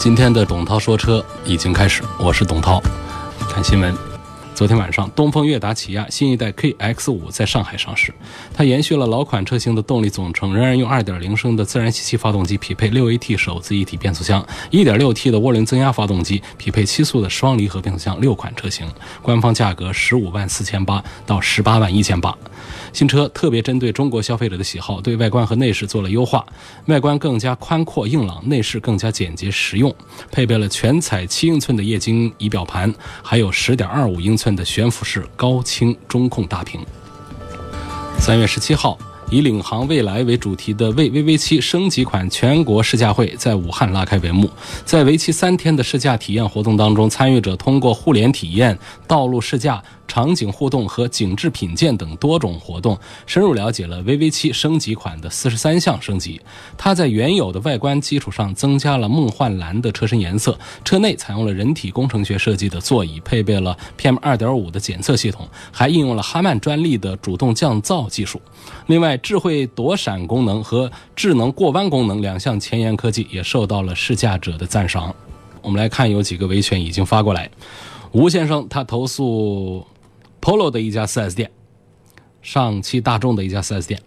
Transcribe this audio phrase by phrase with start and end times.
[0.00, 2.82] 今天的董涛说车已经开始，我是董涛。
[3.50, 3.94] 看新闻，
[4.54, 8.10] 昨天晚上，东风悦达起亚新一代 KX 五在上海上市。
[8.54, 18.18] 它延续了老款车型的动力总成，仍然用2.0升的自然吸气发动机匹配 6AT 手自一体变速箱，1.6T 的涡轮增压发动机匹配七速的双离合变速箱。
[18.22, 18.86] 六款车型，
[19.20, 22.34] 官方价格十五万四千八到十八万一千八。
[22.92, 26.44] 新车特别针对中国消费者的喜好，对外观和内饰做了优化。
[26.86, 29.94] 外观更加宽阔硬朗，内饰更加简洁实用，
[30.30, 36.80] 配备了全彩七英寸的液晶仪表盘，还有十点二五英寸的悬浮式高清中控大屏。
[38.18, 38.98] 三月十七号，
[39.30, 44.50] 以“领航未来”为主题的为 VV 七升级款全国试驾会在武汉拉开帷幕。
[44.84, 49.82] 在为期三天的试驾体验活动当中，参与者通过互联体验、道路试驾。
[50.10, 56.40] 场景互动和景致品鉴等多种活动，深入了解了 VV 七升级款的四十三项升级。
[56.76, 68.42] 它在原有的外观基础上增加了梦幻蓝的车身颜色，车内采用了人体工程学设计的座椅，配备了 PM 二点五的检测系统，还应用了哈曼专利的主动降噪技术。
[68.90, 75.14] 另外，智慧躲闪功能和智能过弯功能两项前沿科技也受到了试驾者的赞赏。
[75.62, 77.48] 我们来看，有几个维权已经发过来。
[78.10, 79.86] 吴先生他投诉。
[80.40, 81.50] Polo 的一家 4S 店，
[82.40, 84.00] 上汽大众的一家 4S 店，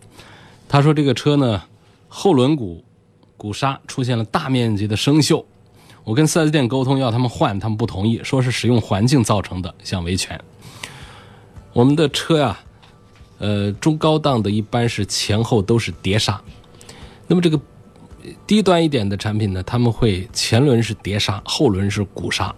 [0.67, 1.61] 他说这个车呢，
[2.08, 2.81] 后轮毂
[3.38, 5.45] 鼓刹出现了大面积的生锈。
[6.04, 10.38] 我跟 4S 店沟通要他们换，他们不同意，说是使用环境造成的，想维权。
[11.72, 12.59] 我们的车呀，
[13.39, 16.42] 呃，中高档的一般是前后都是碟刹，
[17.27, 17.60] 那么这个
[18.48, 22.54] 低端一点的产品呢，他们会前轮是碟刹，后轮是鼓刹。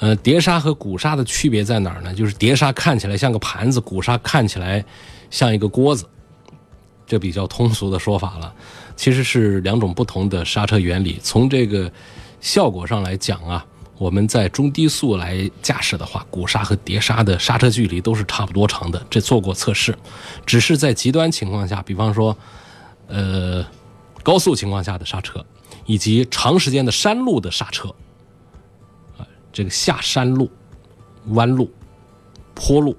[0.00, 2.12] 呃，碟刹和鼓刹的区别在哪儿呢？
[2.12, 4.84] 就是碟刹看起来像个盘子，鼓刹看起来
[5.30, 6.04] 像一个锅子，
[7.06, 8.52] 这比较通俗的说法了。
[8.96, 11.18] 其实是两种不同的刹车原理。
[11.22, 11.90] 从这个
[12.40, 13.64] 效果上来讲啊，
[13.96, 19.96] 我们在中低速来驾驶的话，鼓刹和碟刹的刹车距离都是差不多长的，这做过测试。
[20.44, 22.36] 只是在极端情况下，比方说，
[23.06, 23.64] 呃，
[24.22, 25.44] 高速情况下的刹车，
[25.86, 27.88] 以及长时间的山路的刹车。
[29.16, 30.50] 啊这个下山路、
[31.28, 31.70] 弯路、
[32.54, 32.96] 坡路，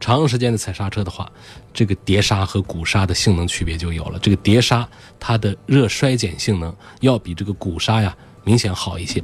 [0.00, 1.30] 长时间的踩刹车的话，
[1.74, 4.18] 这个碟刹和鼓刹的性能区别就有了。
[4.18, 9.22] 这个碟刹它的热衰减性能要比这个鼓刹呀明显好一些。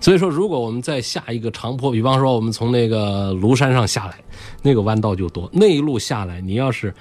[0.00, 4.14] 所以说，如果我们再下一个长坡，比方说我们从那个庐山上下来，
[4.62, 6.94] 那个弯道就多，那一路下来，你要是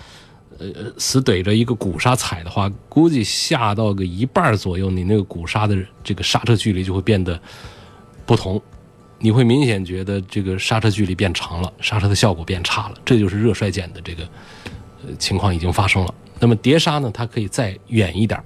[0.59, 0.67] 呃
[0.97, 7.39] 死怼着一个鼓刹踩的话，估计下到个一半左右，你那个鼓刹的这个刹车距离就会变得
[8.25, 8.61] 不同。
[9.19, 14.23] 你会明显觉得这个刹车距离变长了，刹车的效果变差了，这就是热衰减的这个
[15.03, 16.13] 呃情况已经发生了。
[16.39, 18.39] 那么碟刹呢，它可以再远一点，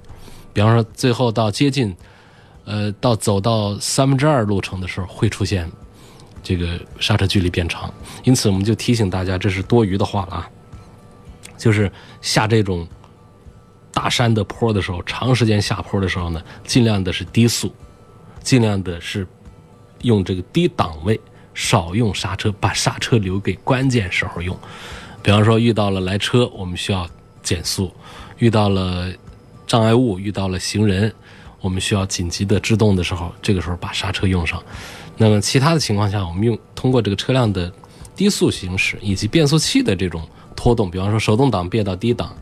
[0.54, 1.94] 比方说最后到接近
[2.64, 5.70] 呃到走到三分之二路程的时候，会出现
[6.42, 7.92] 这个刹车距离变长。
[8.24, 10.50] 因此，我们就提醒大家，这是多余的话了啊，
[11.56, 11.90] 就是
[12.20, 12.86] 下这种
[13.92, 17.74] 大山的坡的时候，长时间下坡的时候呢，尽量的是低速，
[18.42, 19.26] 尽量的是。
[20.02, 21.20] 用这个低档位，
[21.54, 24.58] 少用刹车，把刹车留给关键时候用。
[25.22, 27.08] 比方说，遇到了来车，我们需要
[27.40, 27.86] 减速；
[28.38, 29.12] 遇到了
[29.64, 31.14] 障碍物，遇到了行人，
[31.62, 34.62] 我们需要紧急的制动的时候，这个时候把刹车用上。
[35.16, 37.72] 那么其他的情况下，我们用通过这个车辆的
[38.14, 40.22] 低速行驶以及变速器的这种
[40.54, 42.36] 拖动，比方说手动挡变到低档。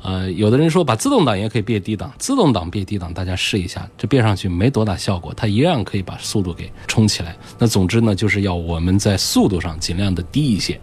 [0.00, 7.36] 呃，有的人说把自动挡也可以变低档，自动挡变低档，大家试一下，这变上去没多大效果，它一样可以把速度给冲起来。
[7.58, 10.80] 那总之呢，就是要我们在速度上尽量的低一些，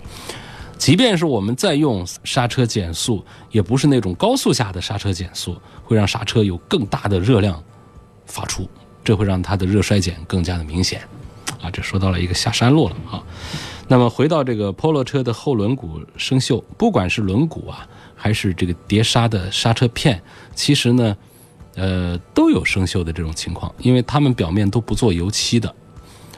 [0.78, 5.56] 即便是我们在用刹车减速，也不是那种高速下的刹车减速，
[5.86, 7.64] 会让刹车有更大的热量
[8.26, 8.70] 发出，
[9.04, 11.02] 这会让它的热衰减更加的明显。
[11.62, 13.24] 啊，这说到了一个下山路了啊。
[13.88, 17.88] 那么回到这个 Polo 车的后轮毂生锈，不管是轮毂啊。
[18.18, 20.20] 还是这个碟刹的刹车片，
[20.56, 21.16] 其实呢，
[21.76, 25.76] 呃，都有生锈的这种情况，因为它们表面都不做油漆的，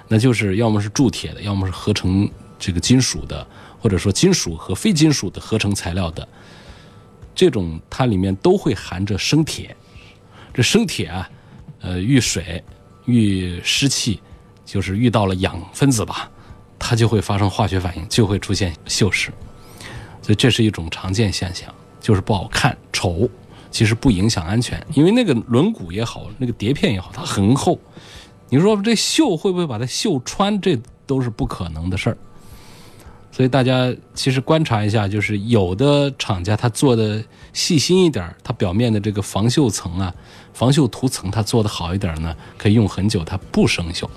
[0.10, 2.30] 那就是要么是铸铁的，要么是合成
[2.60, 3.48] 这个金属的，
[3.80, 6.28] 或者说金属和非金属的合成材料的，
[7.34, 9.74] 这种它里面都会含着生铁。
[10.54, 11.30] 这生铁啊，
[11.82, 12.64] 呃，遇水、
[13.06, 14.20] 遇湿气，
[14.66, 16.30] 就是遇到了氧分子吧，
[16.80, 19.30] 它就会发生化学反应，就会出现锈蚀。
[20.22, 23.30] 所以这是一种常见现象，就是不好看、丑，
[23.72, 27.80] 其实不影响安全，因为那个轮毂也好，那个碟片也好，它很厚。
[28.50, 30.60] 你说这锈会不会把它锈穿？
[30.60, 32.18] 这都是不可能的事儿。
[33.38, 37.24] 所以大家其实观察一下，就是有的厂家他做的
[37.54, 40.12] 细心一点，它表面的这个防锈层啊、
[40.56, 44.10] 防锈涂层，它做的好一点呢，可以用很久，它不生锈。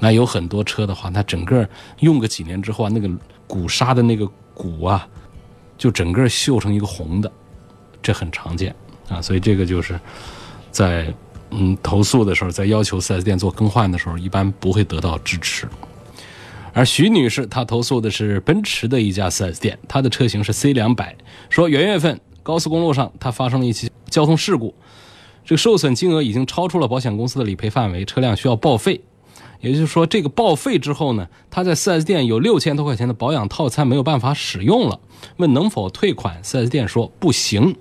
[0.00, 1.66] 那有很多车的话，它整个
[2.00, 3.08] 用个几年之后啊，那个
[3.46, 5.08] 鼓刹的那个鼓啊，
[5.78, 7.32] 就整个锈成一个红的，
[8.02, 8.76] 这很常见
[9.08, 9.22] 啊。
[9.22, 9.98] 所以这个就是
[10.70, 11.10] 在
[11.52, 15.66] 嗯投诉的时候，在要求 4S 店做更换的时候，一般不会得到支持。
[16.78, 21.16] 而徐女士她投诉的是奔驰的一家 4S 店，她的车型是 C 两百，
[21.50, 24.72] 说元月份高速公路上她发生了一起交通事故，
[25.44, 29.00] 这个受损金额已经超出了保险公司的理赔范围，车辆需要报废。
[29.60, 35.00] 也就是说，这个报废之后呢，他在 4S 店有六千多块钱的保养套餐没有办法使用了，
[35.38, 37.74] 问能否退款，4S 店说不行。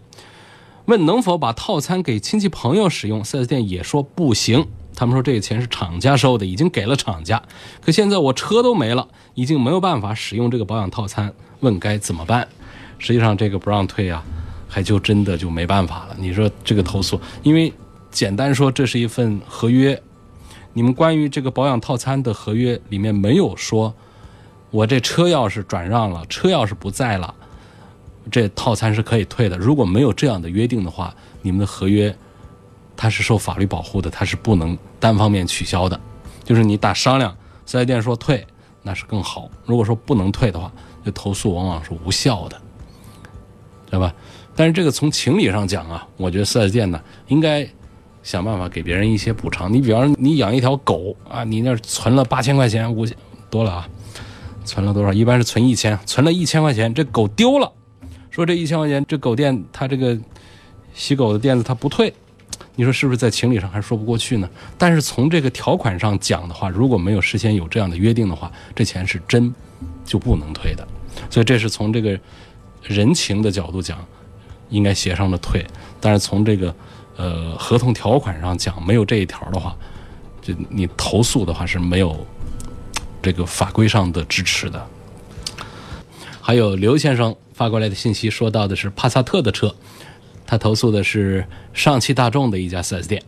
[0.86, 4.66] 问能否把套餐给亲戚朋友使用，4S 店也说不行。
[4.98, 7.40] 他们说这个钱是厂家收的，已经给了厂家，
[7.82, 12.48] 可现在我车都没了，已经没有办法使用这个保养套餐，问该怎么办？
[12.98, 14.24] 实际上这个不让退啊，
[14.68, 16.16] 还就真的就没办法了。
[16.18, 17.72] 你说这个投诉，因为
[18.10, 20.02] 简单说这是一份合约，
[20.74, 23.94] 你们关于这个保养套餐的合约里面没有说，
[24.72, 27.32] 我这车要是转让了，车要是不在了，
[28.32, 29.60] 这套餐是可以退的。
[29.60, 31.14] 如果没有这样的约定的话，
[31.44, 32.18] 你们的合约。
[32.98, 35.98] 它是受法律保护的，它是不能单方面取消的。
[36.44, 37.34] 就是你打商量，
[37.66, 38.46] 四 S 店说退，
[38.82, 39.50] 那是更好。
[39.66, 40.72] 如果说不能退的话，
[41.06, 42.60] 这投诉往往是无效的，
[43.90, 44.14] 对吧？
[44.56, 47.68] 但是这个从情理上讲啊，我觉得四 S 店呢应该
[48.24, 49.72] 想办法给别人一些补偿。
[49.72, 53.16] 你比方说你养一条狗啊，你那存了八千块钱，五千
[53.50, 53.90] 多了啊，
[54.66, 55.14] 存了多少？
[55.14, 57.72] 一般是存一千，存了一千块钱，这狗丢了，
[58.32, 60.18] 说这一千块钱这狗店它这个
[60.94, 62.14] 洗狗的店子它不退。
[62.78, 64.48] 你说是不是在情理上还说不过去呢？
[64.78, 69.52] 但是从这个条款上讲的话，如果没有事先有这样的约定的话，这钱是真
[70.06, 70.88] 就不能退的。
[71.28, 72.18] 所以这是从这个
[72.84, 73.98] 人情的角度讲，
[74.70, 75.66] 应该协商着退。
[76.00, 76.76] 但是从这个
[77.16, 79.76] 呃合同条款上讲，没有这一条的话，
[80.44, 82.24] 就你投诉的话是没有
[83.24, 84.88] 这个法规上的支持的。
[86.40, 89.74] 还有刘先生发过来的信息，说到的是帕萨特的车。
[90.48, 93.22] 他投诉的是上汽大众的一家 4S 店，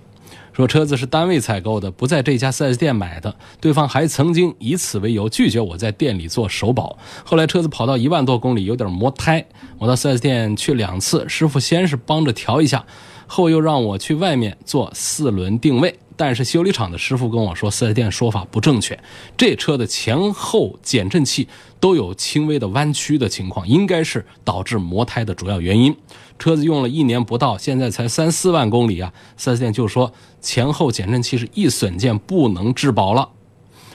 [0.54, 3.36] 说车子是单位采购的，不在这家 4S 店买的。
[3.60, 6.98] 对方还曾经以此为由拒绝我在店里做首保。
[7.26, 9.46] 后来车子跑到一万多公里，有点磨胎，
[9.78, 12.86] 我到 4S 店去两次，师傅先是帮着调一下，
[13.28, 16.00] 后又让我去外面做四轮定位。
[16.16, 19.00] 但是修理厂的师傅跟我说，4S 店说法不正确，
[19.38, 21.48] 这车的前后减震器
[21.80, 25.96] 都有轻微的弯曲的情况，应该是导致磨胎的主要原因。
[26.38, 30.12] 车子用了一年不到，现在才三四万公里啊！4S 店就说
[30.42, 33.30] 前后减震器是易损件，不能质保了，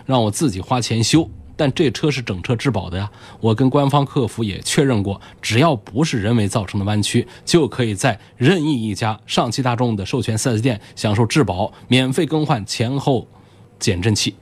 [0.05, 1.29] 让我自己花钱修。
[1.57, 3.09] 但这车是整车质保的呀，
[3.41, 13.29] 我跟官方客服也确认过，只要不是人为造成的弯曲，就可以在任意一家上汽大众的授权 4S 店享受质保，免费更换前后
[13.79, 14.35] 减震器。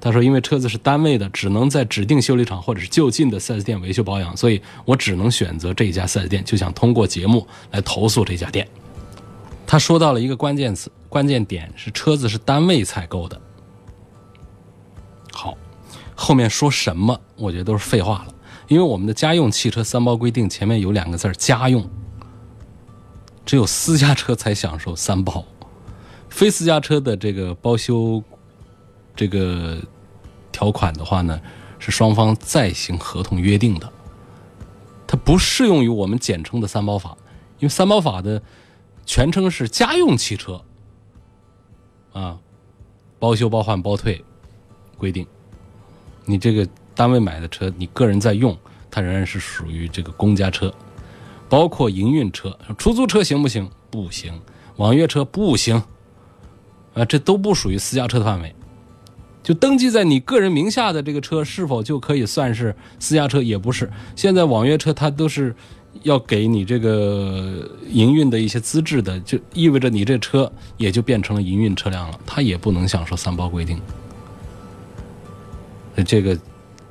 [0.00, 8.66] 他说：“因为车子是单位的，只能在指定修理厂或者是就近的 4S 店维修保养，所以我只能选择这家 4S 店，就想通过节目来投诉这家店。”
[9.66, 13.40] 他说到了一个关键词，关键点是车子是单位采购的。
[15.32, 15.58] 好，
[16.14, 18.34] 后面说什么，我觉得都是废话了，
[18.68, 21.84] 因为我们的家用汽车三包规定前面有两个字儿家用”，
[23.44, 25.44] 只有私家车才享受三包，
[26.28, 28.22] 非私家车的这个包修。
[29.18, 29.76] 这个
[30.52, 31.40] 条款的话呢，
[31.80, 33.92] 是双方再行合同约定的，
[35.08, 37.18] 它不适用于我们简称的三包法，
[37.58, 38.40] 因为三包法的
[39.04, 40.62] 全称是家用汽车
[42.12, 42.38] 啊，
[43.18, 44.24] 包修、包换、包退
[44.96, 45.26] 规定。
[46.24, 48.56] 你这个单位买的车，你个人在用，
[48.88, 50.72] 它仍然是属于这个公家车，
[51.48, 53.68] 包括营运车、出租车行不行？
[53.90, 54.40] 不行，
[54.76, 55.82] 网约车不行，
[56.94, 58.54] 啊，这都不属于私家车的范围。
[59.48, 63.40] 就登记在你个人名下的这个车，是否就可以算是私家车？
[63.40, 63.90] 也不是。
[64.14, 65.54] 现在网约车它都是
[66.02, 73.80] 要给你这个营运的一些资质的，就意味着你这车也就变成了营运车辆了，它也不能享受三包规定。
[75.94, 76.38] 那这个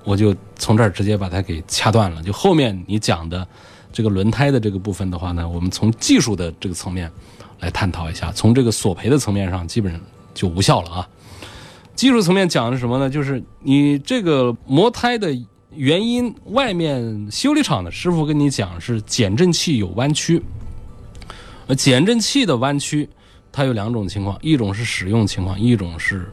[0.04, 2.24] 我就从这儿直接把它给掐断了。
[2.24, 3.48] 就后面你讲的
[3.94, 7.12] 这个轮胎的这个部分的话呢，我们从技术的这个层面
[7.60, 10.02] 来探讨一下，从这个索赔的层面上，基本上
[10.34, 11.08] 就无效了啊。
[11.98, 13.10] 技术层面讲的是什么呢？
[13.10, 15.36] 就是你这个磨胎的
[15.74, 20.40] 原因，外面修理厂的师傅跟你讲是减震器有弯曲。
[21.66, 23.10] 呃，减震器的弯曲，
[23.52, 26.32] 它有两种情况，一种是使用情况，一种是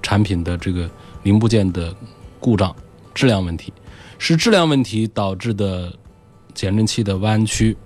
[0.00, 0.90] 产品的这个
[1.24, 1.94] 零部件的
[2.40, 2.74] 故障、
[3.12, 3.70] 质量问题。
[4.18, 5.92] 是质量问题导致的
[6.54, 7.76] 减震器的弯曲，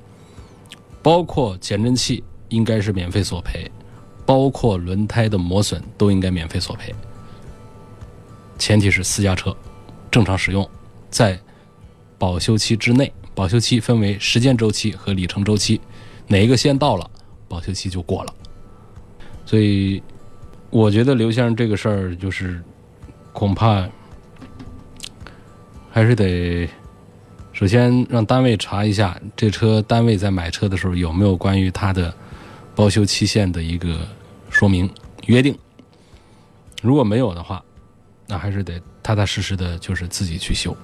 [1.02, 3.68] 包括减震器应该是免费索赔，
[4.26, 6.92] 包括轮胎的磨损都应该免费索赔。
[8.58, 9.56] 前提是私家车
[10.10, 10.68] 正常使用，
[11.08, 11.38] 在
[12.18, 13.10] 保修期之内。
[13.34, 15.78] 保修期分为时间周期和里程周期。
[16.26, 17.10] 哪一个先到了，
[17.46, 18.34] 保修期就过了。
[19.44, 20.02] 所以，
[20.70, 22.62] 我觉得刘先生这个事儿就是
[23.32, 23.86] 恐怕
[25.90, 26.68] 还是得
[27.52, 32.12] 首先让单位查一下这车单位在买车的时候有没有关于它的
[32.76, 34.06] 保修期限的一个
[34.50, 34.88] 说明
[35.24, 35.58] 约定。
[36.82, 37.60] 如果没有的话，
[38.28, 40.76] 那还是得踏踏实实的，就是自己去修，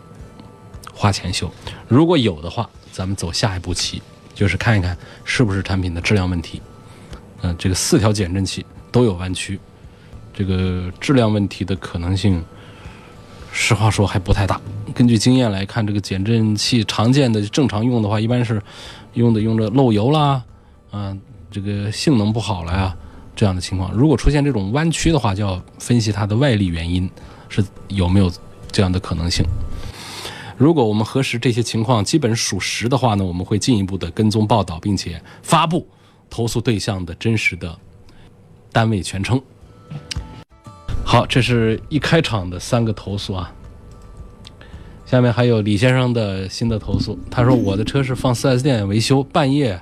[0.93, 1.49] 花钱修。
[1.87, 4.03] 如果有的话，咱们走下一步棋。
[4.35, 6.61] 就是看一看是不是产品的质量问题，
[7.43, 9.61] 嗯，这个四条减震器都有弯曲，
[10.33, 12.43] 这个质量问题的可能性，
[13.53, 14.59] 实话说还不太大。
[14.95, 18.61] 根据经验来看，这个减震器常见的正常用的话，一般是
[19.13, 20.43] 用的用着漏油啦，
[20.93, 21.21] 嗯，
[21.53, 22.97] 这个性能不好了呀，
[23.37, 23.93] 这样的情况。
[23.93, 27.09] 如果出现这种弯曲的话，就要分析它的外力原因
[27.49, 28.33] 是有没有
[28.73, 29.45] 这样的可能性。
[30.57, 35.87] 如果我们核实这些情况基本属实的话呢，我们会进一步的跟踪报道，并且发布
[36.31, 37.77] 投诉对象的真实的
[38.71, 39.41] 单位全称。
[41.05, 43.53] 好，这是一开场的三个投诉啊。
[45.05, 49.79] 下面还有李先生的新的投诉，他说我的车是放 4S 店维修，半夜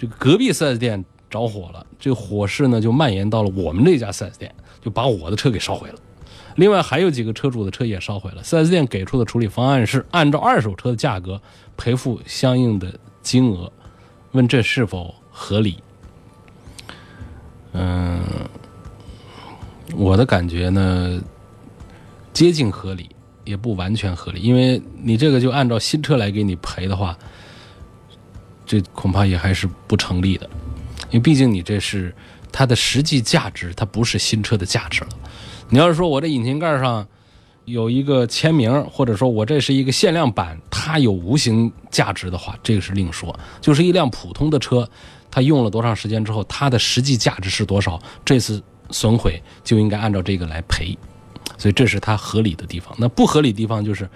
[0.00, 5.96] 这个隔壁 4S 店着火了，这个火势呢就蔓延到了我们这家 4S 店，就把我的车给烧毁了。
[6.56, 11.38] 另外还有几个车主的车也烧毁了，4S 店给出的处理方案是按照二手车的价格
[11.76, 13.70] 赔付相应的金额，
[14.32, 15.76] 问这是否合理？
[17.72, 18.22] 嗯，
[19.94, 21.20] 我的感觉呢，
[22.32, 23.10] 接近合理，
[23.44, 27.18] 也不完全合理，因为你这个就按照新车来给你赔的话，
[28.70, 30.48] 这恐怕也还是不成立的，
[31.06, 32.14] 因为毕竟你这是
[32.52, 35.08] 它的实际价值，它不是新车的价值了。
[35.70, 37.04] 你要是说我这引擎盖上
[37.64, 43.36] 有一个签名，或者说我这是一个限量版，它有无形价值的话，这个是另说。
[43.60, 44.88] 就是一辆普通的车，
[45.32, 48.00] 它用了多长时间之后，它的实际价值是多少？
[48.24, 48.62] 这次
[48.92, 50.96] 损毁就应该按照这个来赔，
[51.58, 52.94] 所以这是它合理的地方。
[52.96, 54.08] 那不合理地方就是，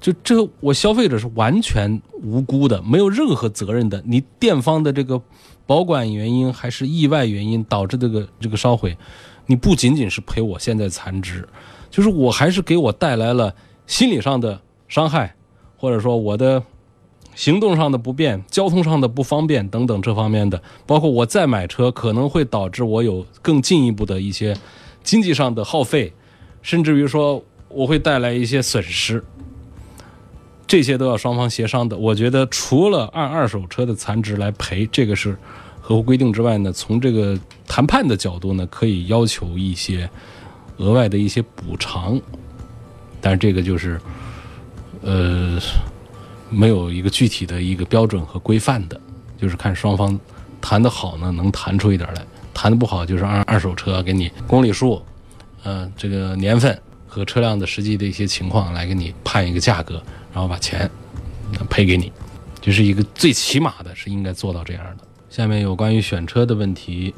[0.00, 4.02] 就这个我消费者是完全无辜的，没有任何责任的。
[4.06, 5.20] 你店方的这个
[5.66, 8.96] 保管原因还是意外原因导致这个这个烧毁。
[9.46, 11.46] 你不仅仅是赔我现在残值，
[11.90, 13.54] 就是我还是给我带来了
[13.86, 15.34] 心理上的伤害，
[15.76, 16.62] 或者说我的
[17.34, 24.56] 行动上的不便、交通上的不方便等等这方面的，包括我再买车可能会导致我有更进一步的一些
[25.02, 26.12] 经济上的耗费，
[26.62, 29.24] 甚至于说我会带来一些损失，
[30.70, 31.96] 这些都要双方协商的。
[31.98, 35.36] 我觉得除了按二手车的残值来赔，这个是。
[35.82, 37.36] 合乎规定之外呢，从这个
[37.66, 40.08] 谈判的角度呢，可以要求一些
[40.76, 42.20] 额外的一些补偿，
[43.20, 44.00] 但是这个就是
[45.02, 45.58] 呃
[46.48, 49.00] 没有一个具体的一个标准和规范的，
[49.36, 50.16] 就是看双方
[50.60, 52.22] 谈得好呢，能谈出一点来；
[52.54, 55.02] 谈得不好，就是按二手车给你公里数、
[55.64, 60.00] 呃这个年份和车辆的实际的一些情况来给你判一个价格，
[60.32, 60.90] 然后把钱
[61.68, 62.12] 赔给你，
[62.60, 65.04] 就是一个最起码的是应该做到这样的。
[65.28, 67.14] 下面有关于选车的问题，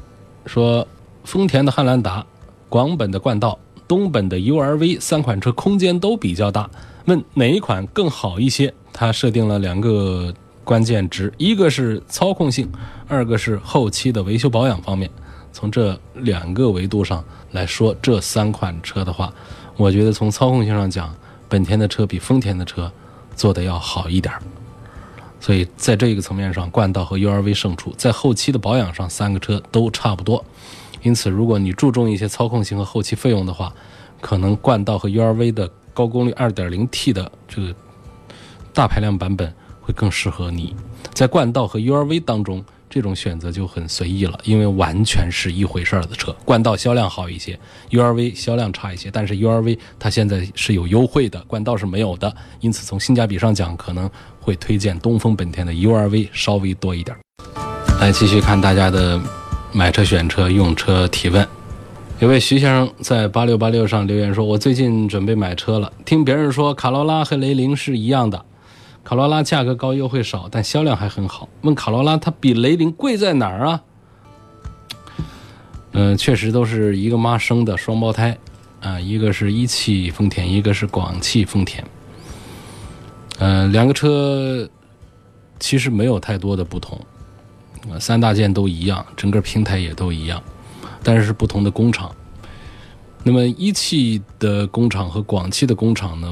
[0.46, 0.86] 说
[1.24, 2.24] 丰田的汉兰达、
[2.68, 6.68] 广本的冠道、东本的 URV 三款车空间都比较大，
[7.06, 8.72] 问哪一款更好一些？
[8.92, 10.32] 他设定了两个
[10.64, 12.70] 关键值，一个是操控性，
[13.08, 15.10] 二个是后期的维修保养方面。
[15.50, 19.32] 从这两个维度上来说，这三款车的话，
[19.76, 21.14] 我觉得从操控性上讲，
[21.48, 22.90] 本田的车比丰田的车
[23.34, 24.32] 做的要好一点。
[25.40, 27.92] 所以在这个层面上，冠道和 URV 胜出。
[27.98, 30.44] 在后期的保养上，三个车都差不多。
[31.02, 33.72] 因此，如果你注重一些操控性和后期费用的话，
[34.20, 37.74] 可能冠道和 URV 的高功率 2.0T 的这个
[38.72, 40.76] 大排量版本会更适合你。
[41.12, 42.64] 在冠道和 URV 当中。
[42.94, 46.30] 这种选择就很随意了，因为完全是一回事儿的车。
[46.44, 47.58] 冠道销量好一些
[47.90, 52.30] ，URV 销量差一些，但是 URV 它现在是有优惠的，冠道是没有的。
[52.60, 57.16] 因此从性价比上讲，可能会推荐东风本田的 URV 稍微多一点。
[57.98, 59.18] 来继续看大家的
[59.72, 61.48] 买车、选车、用车提问。
[62.18, 68.44] 有位徐先生在八六八六上留言说：“我最近准备买车了，听别人说卡罗拉和雷凌是一样的，
[69.04, 71.48] 卡罗拉价格高，优惠少，但销量还很好。
[71.62, 73.82] 问卡罗拉它比雷凌贵在哪儿啊？”
[75.94, 78.38] 嗯，确实都是一个妈生的双胞胎，
[78.80, 81.84] 啊，一个是一汽丰田，一个是广汽丰田。
[83.38, 84.68] 呃，两个车
[85.58, 86.98] 其实没有太多的不同，
[88.00, 90.42] 三大件都一样，整个平台也都一样。
[91.02, 92.14] 但是是不同的工厂，
[93.24, 96.28] 那么一汽的工厂和广汽的工厂呢，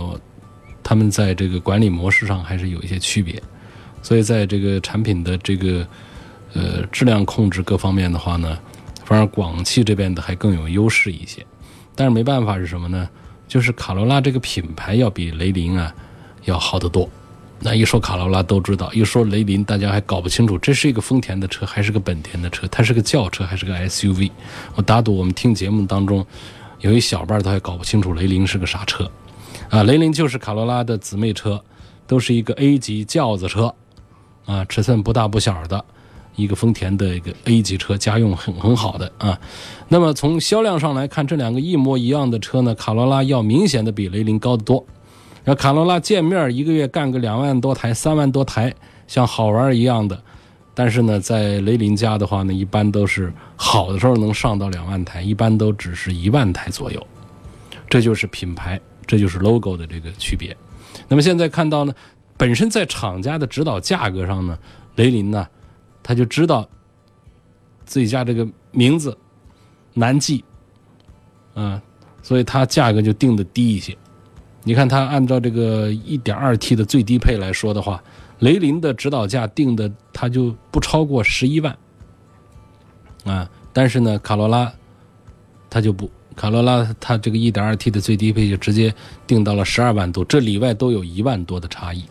[0.82, 3.40] 他们在这个管理模式上还是有一些区别，
[4.02, 5.86] 所以在这个产品的这个
[6.54, 8.58] 呃质量控制各方面的话呢，
[9.04, 11.44] 反而广汽这边的还更有优势一些。
[11.94, 13.08] 但是没办法是什么呢？
[13.46, 15.92] 就是卡罗拉这个品牌要比雷凌啊
[16.44, 17.08] 要好得多。
[17.58, 22.66] 那一说卡罗拉都知道，一说雷凌大家还搞不清楚，这是一个丰田的车还是个本田的车？
[22.68, 24.30] 它是个轿车还是个 SUV？
[24.76, 26.24] 我打赌我们听节目当中
[26.78, 29.10] 有一小半都还搞不清楚雷凌是个啥车
[29.70, 29.84] 啊！
[29.84, 31.62] 雷凌就是卡罗拉的姊妹车，
[32.06, 33.72] 都是一个 A 级轿子车
[34.44, 35.82] 啊，尺寸不大不小的
[36.34, 39.38] 一个丰田的一个 A 级车，家用很很好的啊。
[39.88, 44.84] 那么从销量上来看，这两个一模一样的车呢，卡罗拉要明显的比雷凌高得多。
[45.44, 48.74] 那卡罗拉见面一个月干个两万多台、三万多台，
[49.06, 50.20] 像好玩一样的。
[50.74, 57.06] 但是呢，在雷凌家的话呢，一般都是好的时候能上到两万台，一般都只是一万台左右。
[57.88, 60.56] 这就是品牌，这就是 logo 的这个区别。
[61.08, 61.92] 那么现在看到呢，
[62.36, 64.58] 本身在厂家的指导价格上呢，
[64.96, 65.46] 雷凌呢，
[66.02, 66.68] 他就知道
[67.84, 69.16] 自己家这个名字
[69.94, 70.44] 难记，
[71.54, 71.80] 嗯，
[72.22, 73.96] 所以它价格就定的低一些。
[74.62, 78.02] 你看，它按照这个 1.2T 的最低配来说的话，
[78.40, 81.76] 雷凌的指导价定的它就不超过十一万
[83.24, 83.50] 啊。
[83.72, 84.70] 但是呢，卡罗拉
[85.70, 88.94] 它就不，卡罗拉它这个 1.2T 的最低配就直接
[89.26, 92.04] 定到了十二万多，这里外都有一万多的差异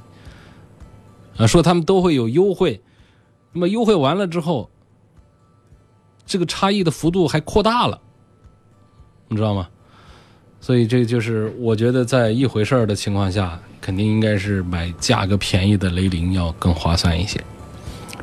[1.37, 1.47] 啊。
[1.47, 2.81] 说他们都会有优惠，
[3.53, 4.69] 那么优惠完了之后，
[6.25, 7.99] 这个差异的幅度还扩大了，
[9.27, 9.67] 你知道吗？
[10.61, 17.41] 所以这就是我觉得在一回事儿的情况下，肯定应该是买价格便宜的雷凌要更划算一些，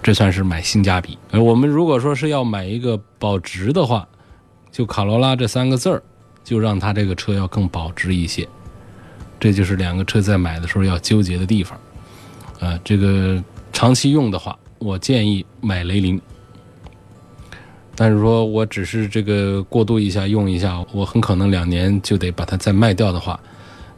[0.02, 1.18] 这算是买性价比。
[1.30, 4.06] 而我们如果说是要买一个保值的话，
[4.76, 6.02] 就卡罗拉这三个字儿，
[6.44, 8.46] 就让它这个车要更保值一些。
[9.40, 11.80] 这就是两个车在买的时候要纠结的地方。
[12.60, 16.20] 啊，这个长期用的话，我建议买雷凌。
[17.94, 23.40] 但是说我只是这个过渡一下用一下，我很可能两年就得把它再卖掉的话，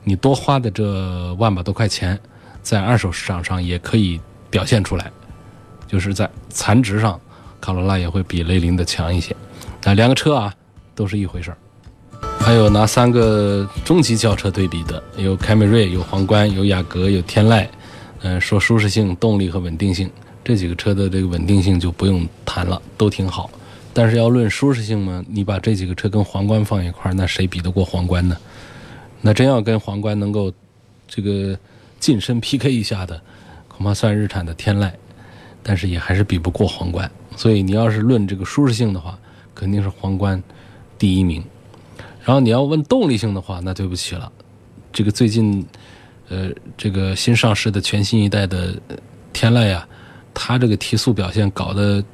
[0.04, 2.16] 你多花的这万把多块钱，
[2.62, 5.10] 在二手市场上也可以表现出来，
[5.88, 7.20] 就是在残值上，
[7.60, 9.34] 卡罗拉也会比雷凌的强一些。
[9.82, 10.54] 那两个车啊
[10.98, 11.58] 都是一回事儿。
[12.40, 17.64] 还有拿三个中级轿车对比的，有凯美瑞、有皇冠、有雅阁、有天籁。
[18.22, 20.10] 嗯，说舒适性、动力和稳定性，
[20.42, 23.48] 这几个车的这个稳定性就不用谈了，都挺好。
[23.94, 28.36] 但是要论舒适性嘛，你把这几个车跟皇冠放一块儿，那谁比得过皇冠呢？
[29.20, 30.52] 那真要跟皇冠能够
[31.06, 31.56] 这个
[32.00, 33.22] 近身 PK 一下的，
[33.68, 34.90] 恐怕算日产的天籁，
[35.62, 37.08] 但是也还是比不过皇冠。
[37.36, 39.16] 所以你要是论这个舒适性的话，
[39.54, 40.42] 肯定是皇冠
[40.98, 41.42] 第一名。
[42.24, 44.30] 然后你要问动力性的话，那对不起了，
[44.92, 45.64] 这个最近
[46.28, 48.74] 呃这个新上市的全新一代的
[49.32, 49.86] 天籁呀，
[50.34, 52.04] 它这个提速表现搞得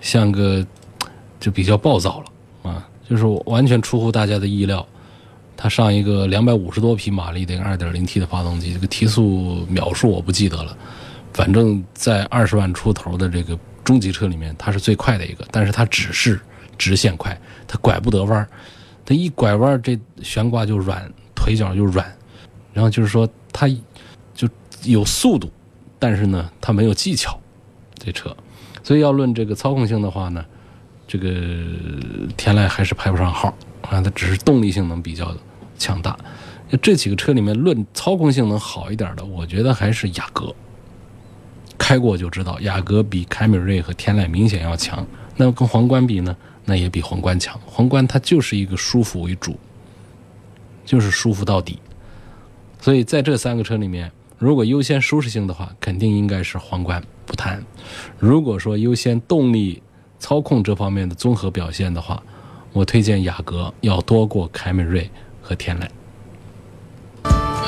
[0.00, 0.66] 像个。
[1.40, 4.86] 就比较暴躁了啊，就是完全出乎大家的意料。
[5.58, 10.74] 它上一个两百五十多匹马力的二点零 T 的发动机，这个提速秒数我不记得了，
[11.34, 15.44] 反正在二十万出头的这个中级车里面，它是最快的一个。
[15.50, 16.40] 但是它只是
[16.78, 18.48] 直线快，它拐不得弯
[19.04, 22.06] 它一拐弯这悬挂就软，腿脚就软。
[22.72, 23.68] 然后就是说它
[24.34, 24.48] 就
[24.82, 25.50] 有速度，
[25.98, 27.38] 但是呢它没有技巧，
[27.96, 28.36] 这车。
[28.82, 30.44] 所以要论这个操控性的话呢。
[31.06, 31.28] 这个
[32.34, 35.36] 天籁还是排不上号啊，它只是动力性能比较
[35.78, 36.16] 强大。
[36.80, 40.52] 这几个车里面论操控性能好一点的，我觉得还是雅阁。
[41.76, 45.06] 开过就知道，雅阁比凯美瑞和天籁明显要强。
[45.36, 46.34] 那么跟皇冠比呢？
[46.64, 47.58] 那也比皇冠强。
[47.66, 49.56] 皇冠它就是一个舒服为主，
[50.84, 51.78] 就是舒服到底。
[52.80, 57.64] 所以在这三个车里面，如果优先舒适性的话，肯定应该是皇冠不谈。
[58.18, 59.82] 如果说优先动力，
[60.18, 62.22] 操控这方面的综合表现的话，
[62.72, 65.86] 我推荐雅阁要多过凯美瑞和天籁。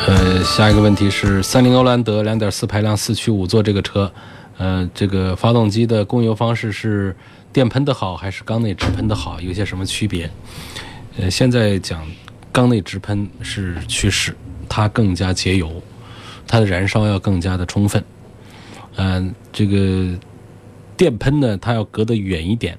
[0.06, 4.12] 呃，下一个问题是三菱欧蓝德2.4排量四驱五座这个车，
[4.58, 7.16] 呃，这个发动机的供油方式是
[7.52, 9.40] 电喷的好还是缸内直喷的好？
[9.40, 10.30] 有些什么区别？
[11.16, 12.06] 呃，现在讲
[12.52, 14.36] 缸内直喷是趋势，
[14.68, 15.82] 它更加节油，
[16.46, 18.04] 它的燃烧要更加的充分。
[18.96, 20.18] 嗯、这个
[20.96, 22.78] 电喷呢，它要隔得远一点，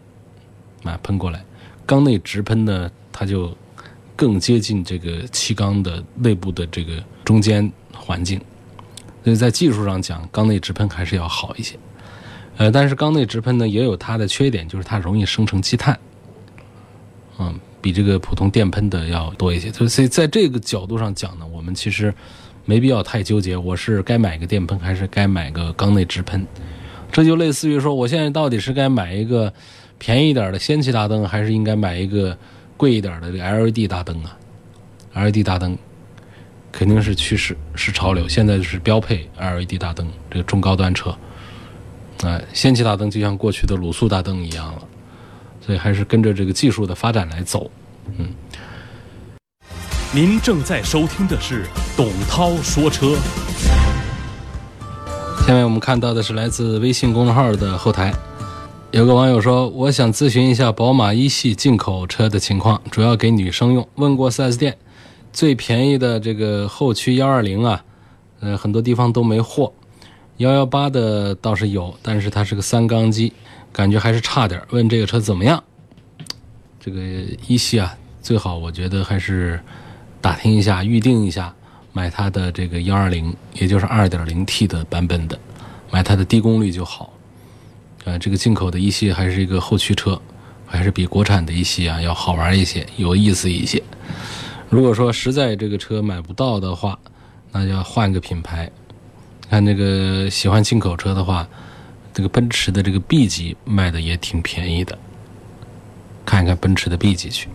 [0.83, 1.43] 啊，喷过来。
[1.85, 3.55] 缸内直喷呢，它就
[4.15, 8.39] 更接近这个气缸的内部的这个中间环境，
[9.23, 11.77] 所以在技术上讲，缸内直喷还是要好一些。
[12.57, 15.97] 呃，但是缸内直喷呢，也有它的缺点，就是它容易生成积碳，
[17.37, 19.71] 嗯，比这个普通电喷的要多一些。
[19.71, 22.11] 所以在这个角度上讲呢，我们其实
[22.65, 26.45] 没必要太纠结，我是该买个电喷还是该买个缸内直喷。
[27.11, 29.53] 这就类似于说，我现在到底是该买一个
[29.99, 32.35] 便宜一点的氙气大灯，还是应该买一个
[32.75, 34.35] 贵一点的这个 LED 大灯啊
[35.13, 35.77] ？LED 大灯
[36.71, 41.15] 肯定是趋势，是潮流，现在就是标配 LED 大灯，这个中高端车。
[42.23, 44.81] 啊，氙气大灯就像过去的卤素大灯一样了，
[45.65, 47.69] 所以还是跟着这个技术的发展来走。
[48.17, 48.27] 嗯
[50.13, 51.65] 您正在收听的是
[51.97, 53.17] 董涛说车。
[55.45, 58.13] 下面我们看到的是来自微信公众号的后台，
[58.91, 63.87] 有个网友说：“我想咨询一下宝马一系进口车的情况，主要给女生用。
[63.95, 64.77] 问过 4S 店，
[65.33, 67.83] 最便宜的这个后驱幺二零啊，
[68.39, 69.73] 呃，很多地方都没货。
[70.37, 73.33] 幺幺八的倒是有，但是它是个三缸机，
[73.71, 74.61] 感觉还是差点。
[74.69, 75.63] 问这个车怎么样？
[76.79, 77.01] 这个
[77.47, 79.59] 一系啊，最好我觉得还是
[80.21, 81.53] 打听一下，预定一下。”
[81.93, 85.39] 买它的这个幺二零，也就是二点零 T 的版本的，
[85.89, 87.11] 买它的低功率就好。
[88.03, 90.21] 呃，这个进口的一系还是一个后驱车，
[90.67, 93.81] 还是比国产的一系啊要好玩一些，有意思一些。
[94.69, 96.99] 如果说实在这个车买不到的话，
[97.51, 98.71] 那就要换个品牌。
[99.49, 101.47] 看这个喜欢进口车的话，
[102.13, 104.97] 这个奔驰的这个 B 级卖的也挺便宜的，
[106.25, 107.49] 看一看奔驰的 B 级去。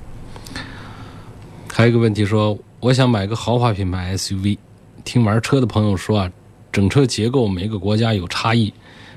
[1.72, 2.58] 还有一个问题说。
[2.82, 4.58] 我想买个豪华品牌 SUV，
[5.04, 6.32] 听玩车的朋友说啊，
[6.72, 8.74] 整车结构每个国家有差异，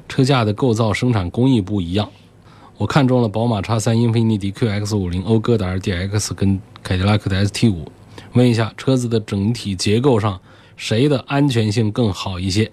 [0.08, 2.08] 车架的构造、生产工艺不一样。
[2.78, 7.88] 我看中了宝马 X3、英菲尼迪 QX50、讴歌的 RDX 跟凯迪拉克的 ST5，
[8.34, 10.40] 问一下车子的整体结构上
[10.78, 12.72] 谁的安全性更好一些？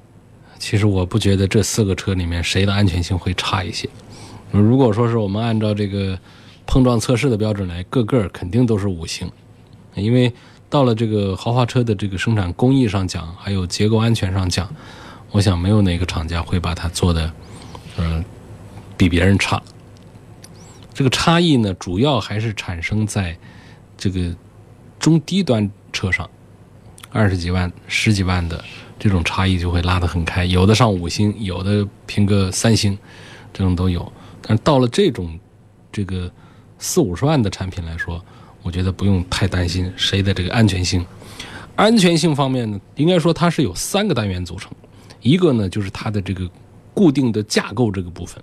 [0.59, 3.89] 其实我不觉得这四个车里面谁的安全性会差一些。
[4.51, 6.19] 如果说是我们按照这个
[6.67, 9.31] 碰撞测试的标准来，个个肯定都是五星，
[9.95, 10.33] 因为。
[10.73, 14.75] 到了这个豪华车的这个生产工艺上讲，还有结构安全上讲，
[15.31, 17.31] 我想没有哪个厂家会把它做的，
[17.99, 18.25] 呃，
[18.97, 19.63] 比别人差。
[20.95, 23.37] 这个差异呢，主要还是产生在
[23.99, 24.35] 这个
[24.99, 26.31] 中低端车上，
[27.13, 28.65] 二十几万、十几万的
[28.99, 32.99] 这种差异就会拉得很开，有的上五星，有的评个三星，
[33.53, 34.11] 这种都有。
[34.41, 35.39] 但是到了这种
[35.93, 36.31] 这个
[36.79, 38.25] 四五十万的产品来说，
[38.63, 41.05] 我觉得不用太担心谁的这个安全性。
[41.77, 44.73] 安全性方面呢，应该说它是有三个单元组成，
[45.21, 46.51] 一个呢就是它的这个
[46.95, 48.43] 固定的架构这个部分，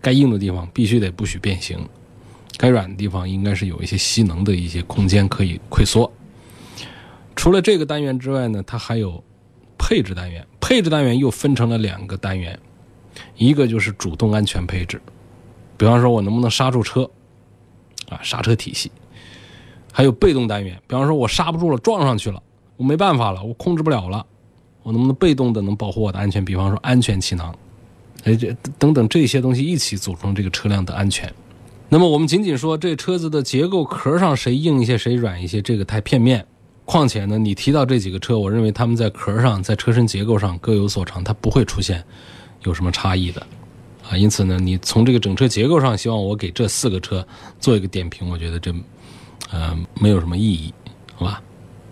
[0.00, 1.78] 该硬的地方必须得不许变形，
[2.56, 6.10] 该软的地方应该是有一些吸能的一些空间可以溃缩。
[7.36, 9.22] 除了这个单元之外呢，它还有
[9.78, 12.58] 配置单元，配置单元又分成了两个单元，
[13.36, 15.00] 一个就是主动安全配置，
[15.76, 17.08] 比方说我能不能刹住车。
[18.10, 18.92] 啊，刹车体系，
[19.90, 22.42] 还有被动单元，比方说我刹不住了，撞上去了，
[22.76, 24.26] 我没办法了，我控制不了了，
[24.82, 26.44] 我能不能被动的能保护我的安全？
[26.44, 27.56] 比方说安全气囊，
[28.24, 31.32] 哎，这等等这些东西一起组成这个车辆的安全。
[31.88, 36.44] 那么我们仅仅说这车子的结构壳上谁硬一些谁软一些，这个太片面。
[36.84, 42.02] 况且呢，你提到这几个车，我认为他们在壳上、在车身结构上各有所长，它不会出现
[42.64, 43.40] 有什么差异的。
[44.10, 47.24] 啊，因此呢，你从这个整车结构上，希望我给这四个车
[47.60, 48.74] 做一个点评，我觉得这，
[49.52, 50.74] 呃，没有什么意义，
[51.14, 51.40] 好吧？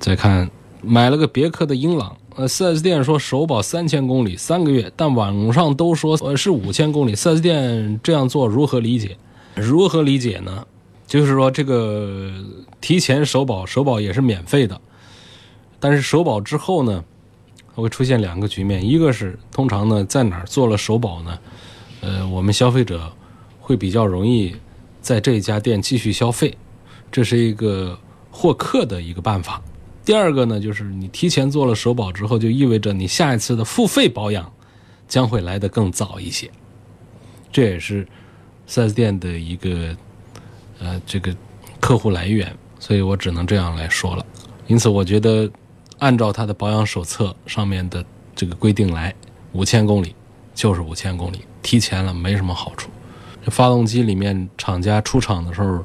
[0.01, 0.51] 再看，
[0.83, 9.17] 买了个别克的英朗，呃，4S 店说首保三千公里三个月，但网上都说呃是五千公里，4S 店这样做如何理解？
[9.55, 10.67] 如何理解呢？
[11.11, 12.33] 就是说这个
[12.81, 14.81] 提前首保，首保也是免费的，
[15.81, 17.05] 但是首保之后呢，
[17.75, 21.37] 会出现两个局面，一个是通常呢在哪儿做了首保呢？
[22.01, 23.13] 呃，我们消费者
[23.59, 24.55] 会比较容易
[25.01, 26.57] 在这家店继续消费，
[27.11, 27.99] 这是一个
[28.31, 29.61] 获客的一个办法。
[30.05, 34.49] 第二个呢，就是你提前做了首保之后，就意味着你下一次的付费保养
[35.09, 36.49] 将会来得更早一些。
[37.51, 38.07] 这也是
[38.69, 39.97] 四 S 店的一个
[40.81, 41.35] 呃这个
[41.79, 44.27] 客户来源，所以我只能这样来说了。
[44.67, 45.51] 因此，我觉得
[45.99, 49.15] 按照它的保养手册上面的这个规定来，
[49.53, 50.15] 五千公里
[50.55, 51.41] 就是五千公里。
[51.63, 52.91] 提前了没什么好处，
[53.45, 55.85] 这发动机里面厂家出厂的时候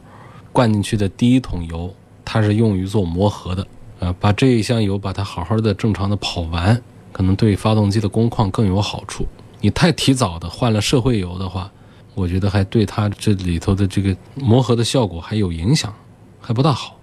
[0.53, 3.67] 灌进去的第一桶油，它是用于做磨合的，
[3.99, 6.81] 啊，把这一箱油把它好好的正常的跑完，
[7.11, 9.27] 可能对发动机的工况更有好处。
[9.59, 11.69] 你太提早的换了社会油的话，
[12.15, 15.93] 我觉得还对它这里头的这个磨合的效果还有影响，
[16.39, 16.97] 还不大好。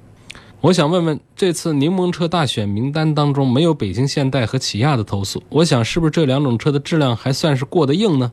[0.62, 8.32] 我想问问，这次柠檬车大选名单当中没有北京现代和起亚的投诉，我想是不是这两种车的质量还算是过得硬呢？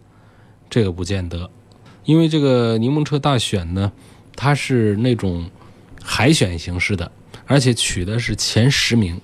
[0.70, 1.50] 这个不见得，
[2.06, 3.92] 因为这个柠檬车大选呢，
[4.36, 5.50] 它是那种
[6.04, 7.12] 海选形式的，
[7.48, 9.20] 而且取的是前十名，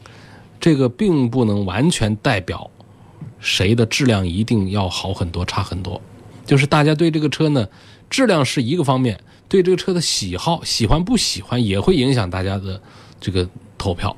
[0.60, 2.70] 这个并不能完全代表
[3.40, 6.02] 谁的质量一定要好很多、差很多。
[6.46, 7.68] 就是大家对这个车呢，
[8.10, 12.82] 质量是一个方面，对这个车的喜好、喜欢不喜欢也会影响大家的
[13.20, 14.16] 这个投票。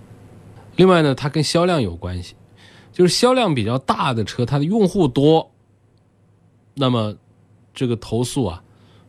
[0.76, 2.36] 另外呢，它跟销量有关系，
[2.92, 5.50] 就是销量比较大的车，它的用户多，
[6.76, 7.16] 那么
[7.74, 8.62] 这个投诉啊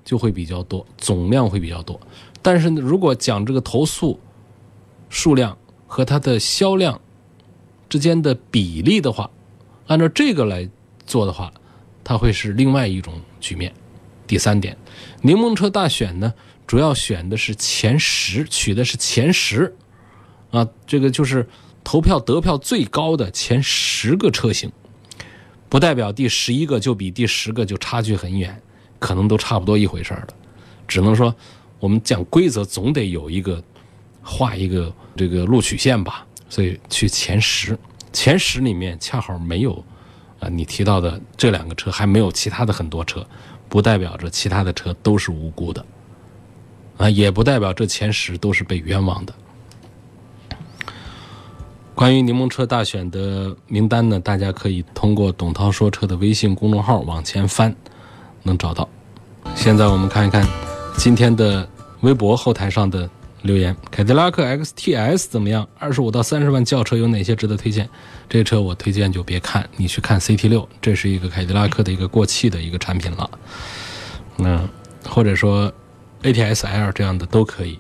[0.05, 2.01] 就会比较多，总量会比较多。
[2.41, 4.19] 但是呢，如果讲这个投诉
[5.11, 7.01] 数量和它的销量
[7.89, 9.29] 之间的比例的话，
[9.89, 10.69] 按照这个来
[11.05, 11.53] 做的话，
[12.09, 13.71] 它会是另外一种局面。
[14.27, 14.75] 第三点，
[15.21, 16.33] 柠檬车大选呢，
[16.67, 19.77] 主要选的是前十，取的是前十，
[20.51, 21.47] 啊，这个就是
[21.85, 24.73] 投票得票最高的前十个车型，
[25.69, 28.59] 不代表第十一个就比第十个就差距很远，
[28.99, 30.29] 可能都差不多一回事儿了。
[30.87, 31.35] 只能说，
[31.79, 33.63] 我们讲规则总得有一个
[34.23, 37.79] 画一个这个录取线吧，所以去前十，
[38.15, 39.85] 前十里面恰好没有。
[40.41, 43.27] 啊，你提到的这两个车还没有其他的很多车，
[43.69, 45.85] 不代表着其他的车都是无辜的，
[46.97, 49.35] 啊，也不代表这前十都是被冤枉的。
[51.95, 57.75] 关于柠檬车大选的名单呢，大家可以通过董涛说车的微信公众号往前翻，
[58.43, 58.89] 能找到。
[59.55, 60.47] 现在我们看一看
[60.97, 61.69] 今天的
[62.03, 63.11] 微博后台上的。
[63.43, 65.67] 留言：凯迪拉克 XTS 怎么样？
[65.79, 67.89] 二十五到三十万轿车有哪些值得推荐？
[68.29, 73.31] 这车我推荐就别看，你去看 CT 六，这是一个凯迪拉克的一个过气的一个产品了。
[74.39, 74.69] 嗯，
[75.09, 75.73] 或者说
[76.23, 77.79] ATS L 这样的都可以，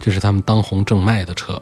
[0.00, 1.60] 这是他们当红正卖的车。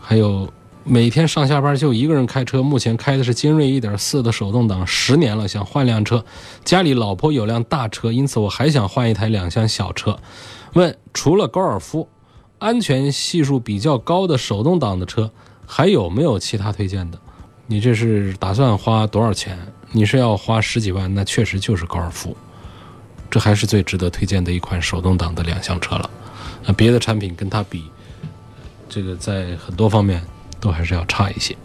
[0.00, 0.50] 还有
[0.84, 6.24] 每天上下班就一个人开车，目前开的是金锐1.4的手动挡，十年了，想换辆车。
[6.64, 10.18] 家里老婆有辆大车，因此我还想换一台两厢小车。
[10.76, 12.06] 问：除了高尔夫，
[12.58, 15.30] 安全系数比较高的手动挡的车，
[15.66, 17.18] 还有没有其他推荐的？
[17.66, 19.58] 你这是打算花多少钱？
[19.92, 21.12] 你是要花十几万？
[21.14, 22.36] 那确实就是高尔夫，
[23.30, 26.10] 这还是最值得推荐的一款手动挡的两厢车了。
[26.66, 27.84] 那别的产品跟它比，
[28.86, 30.22] 这个在很多方面
[30.60, 31.56] 都还是要差一些。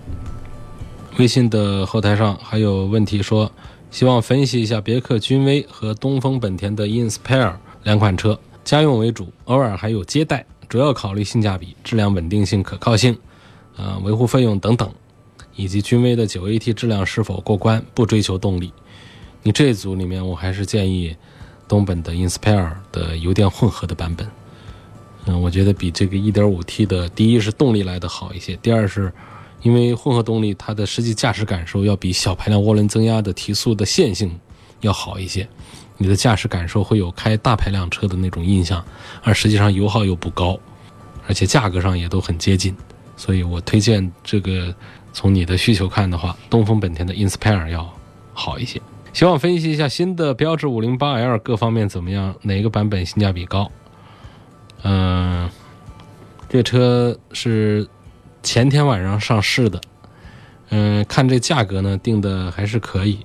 [1.17, 3.51] 微信的后台上还有问题说，
[3.89, 8.39] 希望分析一下别克君威和东风本田的 Inspire 两款车。
[8.63, 13.17] 家用为主，偶尔还有接待，主要考虑性价比、质量稳定性、可靠性，
[13.75, 14.91] 呃，维护费用等等，
[15.55, 18.71] 以及君威的九 AT 质量是否过关，不追求动力。
[19.43, 21.15] 你这组里面，我还是建议
[21.67, 24.29] 东本的 Inspire 的油电混合的版本。
[25.25, 29.11] 嗯，我觉得比这个 1.5T 的，第一是动力来的好一些，第二是
[29.63, 34.39] 因为混合动力它的实际驾驶感受要比小排量涡轮增压的提速的线性
[34.81, 35.47] 要好一些。
[36.01, 38.83] 你的驾驶感受会有开大排量车的那种印象，
[39.21, 40.59] 而实际上油耗又不高，
[41.27, 42.75] 而且价格上也都很接近，
[43.15, 44.73] 所以我推荐这个
[45.13, 47.87] 从你的需求看的话，东风本田的 Inspire 要
[48.33, 48.81] 好一些。
[49.13, 53.71] 希望分析一下新的标致 508L 各方面怎么样，哪个版本性价比高？
[54.81, 55.47] 嗯，
[56.49, 57.87] 这车是
[58.41, 59.79] 前天晚上上市的，
[60.69, 63.19] 嗯，看这价格呢定的还是可以。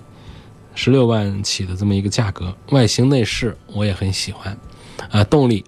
[0.77, 4.57] 十六万起的这么一个价格，外形内饰我也很喜欢，
[5.11, 5.65] 啊，动力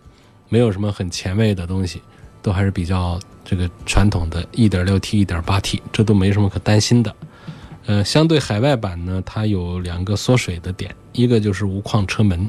[0.51, 2.03] 没有什么很前卫的东西，
[2.42, 7.16] 都还是比较这个传统的 1.6T、1.8T，这都没什么可担心的。
[7.87, 12.49] 呃，相对海外版呢，它有两个缩水的点，一个就是无框车门，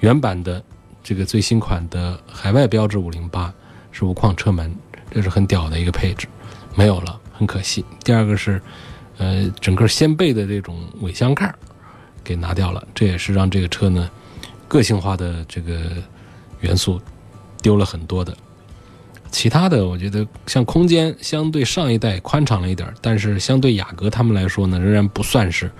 [0.00, 0.60] 原版的
[1.00, 3.52] 这个最新款的海外标志508
[3.92, 4.74] 是无框车门，
[5.12, 6.26] 这是很屌的一个配置，
[6.74, 7.84] 没有了，很可惜。
[8.02, 8.60] 第二个是。
[9.22, 11.54] 呃，整个掀背的这种尾箱盖
[12.24, 14.10] 给拿掉了，这也是让这个车呢
[14.66, 15.80] 个性化的这个
[16.60, 17.00] 元素
[17.62, 18.36] 丢了很多的。
[19.30, 25.70] 其他的，我觉得像空间相对上一代宽敞了一点，但是相对雅阁他们来说呢，仍然不算是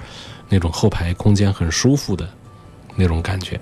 [0.49, 2.29] 那种后排空间很舒服的
[2.95, 3.61] 那种感觉。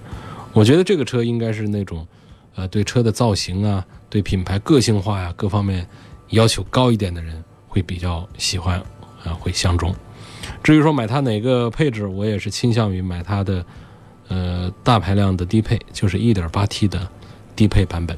[0.53, 2.07] 我觉得这个车应该是那种
[2.55, 5.87] 呃，对车的造型啊，对品牌个性化呀各方面
[6.29, 8.83] 要求高一点的人会比较喜欢。
[9.25, 9.95] 啊，会相中。
[10.63, 13.65] 至于说买它哪个配置，我也是倾向于买它的，
[14.29, 17.09] 呃，大排量的低配，就是 1.8T 的
[17.55, 18.17] 低配版本。